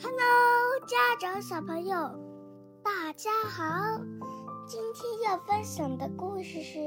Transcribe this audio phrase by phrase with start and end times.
[0.00, 0.16] Hello，
[0.86, 1.96] 家长小朋友，
[2.84, 4.00] 大家好。
[4.64, 6.78] 今天要分享的故事是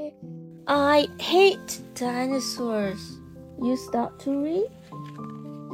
[0.64, 3.18] I hate dinosaurs.
[3.58, 4.70] You start to read?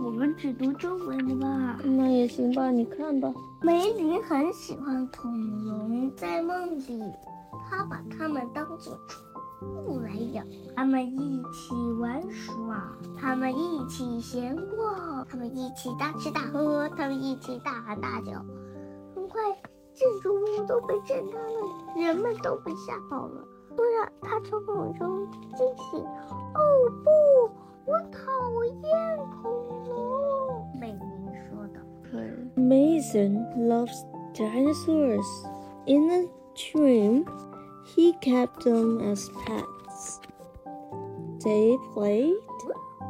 [0.05, 1.79] 我们只读中文的吧。
[1.85, 3.33] 那也行吧，你看吧。
[3.63, 5.31] 梅林很喜欢恐
[5.65, 7.01] 龙，在梦里，
[7.71, 9.23] 他把它们当做宠
[9.61, 10.47] 不来养。
[10.77, 18.33] 他们一起玩耍，他们一起闲逛，他们一起大吃大喝，他们一起大喊大叫。
[19.15, 19.41] 很快，
[19.93, 23.45] 建筑物都被震塌了，人们都被吓跑了。
[23.77, 25.27] 突然，他从梦中
[25.57, 26.01] 惊醒
[26.55, 26.61] ：“哦
[27.05, 29.53] 不，我讨厌恐
[29.89, 31.01] 龙！”美玲
[31.49, 31.81] 说道。
[32.57, 34.05] Mason loves
[34.35, 35.27] dinosaurs.
[35.87, 37.25] In a dream,
[37.95, 40.21] he kept them as pets.
[41.45, 42.37] They played,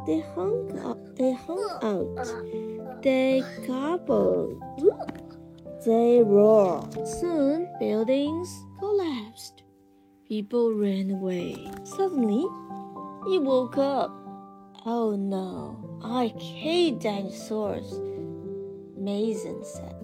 [0.05, 4.61] they hung up, they hung out, they gobbled,
[5.85, 7.07] they roared.
[7.07, 9.63] Soon, buildings collapsed.
[10.27, 11.71] People ran away.
[11.83, 12.45] Suddenly,
[13.27, 14.11] he woke up.
[14.85, 17.99] Oh no, I hate dinosaurs.
[18.95, 19.95] Mason said.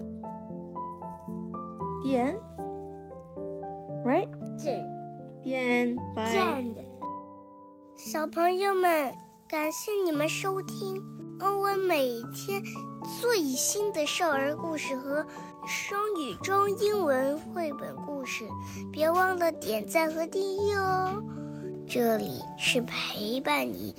[2.02, 2.40] The end?
[4.04, 4.28] Right?
[4.58, 4.70] 这
[5.42, 5.94] The
[6.74, 6.84] 的。
[7.96, 9.14] 小朋友们，
[9.48, 11.02] 感谢你们收听
[11.40, 12.62] 欧文每天
[13.20, 15.24] 最新的少儿故事和
[15.66, 18.44] 双语中英文绘本故事，
[18.92, 21.22] 别忘了点赞和订阅哦。
[21.88, 23.94] 这里是陪伴你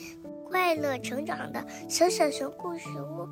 [0.49, 3.27] 快乐成长的小小熊故事屋，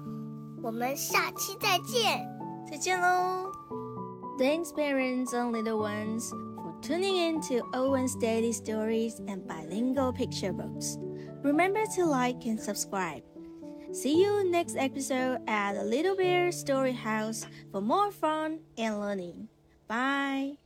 [0.63, 2.27] 我们下期再见。
[2.69, 3.51] 再见喽.
[4.39, 6.29] Thanks, parents and little ones,
[6.85, 10.99] tuning in to Owen's Daily Stories and Bilingual Picture Books.
[11.41, 13.23] Remember to like and subscribe.
[13.91, 19.47] See you next episode at the Little Bear Story House for more fun and learning.
[19.87, 20.57] Bye.